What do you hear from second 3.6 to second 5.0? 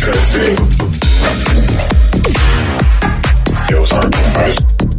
It was the to